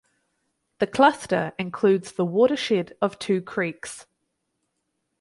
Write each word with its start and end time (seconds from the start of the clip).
The 0.79 0.87
cluster 0.87 1.53
includes 1.59 2.13
the 2.13 2.25
watershed 2.25 2.97
of 3.03 3.19
two 3.19 3.39
creeks. 3.39 4.07